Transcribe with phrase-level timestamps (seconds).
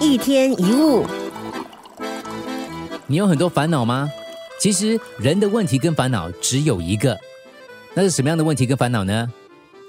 [0.00, 1.04] 一天一物，
[3.08, 4.08] 你有很多烦恼吗？
[4.60, 7.18] 其实人的问题跟烦恼只有一个，
[7.94, 9.28] 那是什么样的问题跟烦恼呢？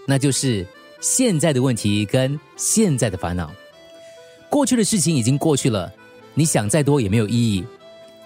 [0.08, 0.66] 那就是
[1.00, 3.52] 现在的问题跟现在的烦恼。
[4.50, 5.92] 过去的事情已经过去了，
[6.34, 7.64] 你想再多也没有意义。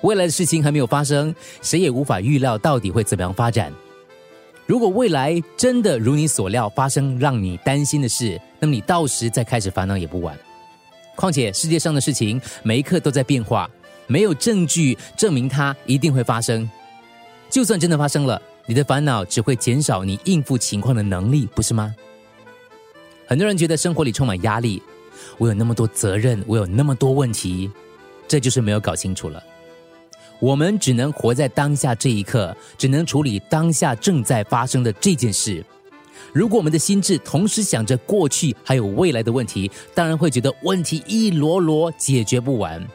[0.04, 3.74] 未来的事情还没有发生，谁也无法预料到底会怎么样发展。
[4.66, 10.38] 如果未来真的如你所料发生让你担心的事，那么你到时再开始烦恼也不晚。
[11.16, 13.70] 况且世界上的事情每一刻都在变化，
[14.08, 16.70] 没有证据证明它一定会发生。
[17.50, 21.94] 就算真的发生了，你的烦恼只会减少你应付情况的能力，不是吗？
[23.28, 24.82] 很多人觉得生活里充满压力，
[25.38, 27.70] 我有那么多责任，我有那么多问题，
[28.28, 29.42] 这就是没有搞清楚了。
[30.40, 35.64] 我们只能活在当下这一刻，只能处理当下正在发生的这件事。
[36.34, 42.86] 如果我们的心智同时想着过去还有未来的问题，当然会觉得问题一箩箩解决不完。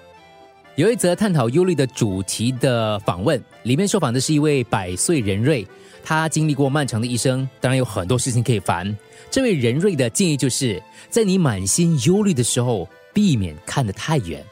[0.74, 5.66] 有一则探讨忧虑的主题的访问，里面受访的是一位百岁人瑞，
[6.05, 8.97] 他经历过漫长的一生，当然有很多事情可以烦。
[9.31, 14.44] 这位人瑞的建议就是在你满心忧虑的时候，避免看得太远。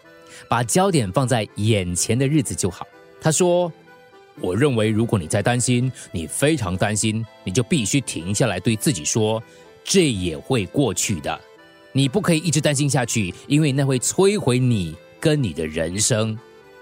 [0.49, 2.87] 把焦点放在眼前的日子就好。
[3.21, 3.73] 他说
[4.41, 9.43] ：“我认为，如果你在担心，你非常担心，你就必须停下来，对自己说，
[9.85, 11.41] 这也会过去的。
[11.93, 16.39] 你不可以一直担心下去，因为那会摧毁你跟你的人生。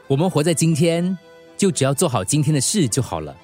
[0.07, 1.17] 我们活在今天，
[1.57, 3.37] 就只要做好今天的事就好了，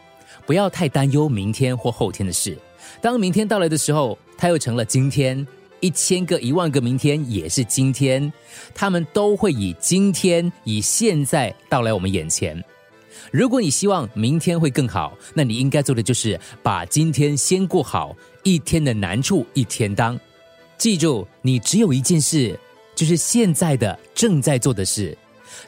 [0.44, 2.58] 不要太担忧明天或后天的事。
[3.00, 5.47] 当明天到来的时候，它又成了今天。”
[5.83, 8.31] 一千个、一万个明天也是今天，
[8.75, 12.62] 他们都会以今天、以现在到来我们眼前。
[13.30, 20.18] 如果你希望明天会更好，那你应该做的就是把今天先过好，一天的难处一天当。
[20.78, 22.58] 记住，你只有一件事，
[22.94, 25.16] 就是现在的正在做的事。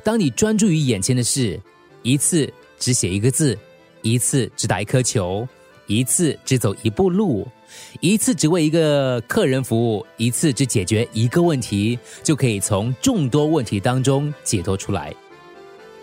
[0.03, 1.61] 当你专注于眼前的事，
[2.03, 3.59] 一次只写一个字，
[4.03, 5.47] 一次只打一颗球。
[5.89, 7.47] 一次只走一步路，
[8.01, 15.13] 一次只为一个客人服务，一次只解决一个问题，就可以从众多问题当中解脱出来。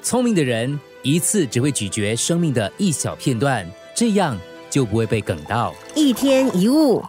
[0.04, 3.66] 聪明的人一次只会咀嚼生命的一小片段，
[3.96, 4.38] 这样
[4.70, 5.74] 就不会被梗到。
[5.96, 7.04] 一天一物。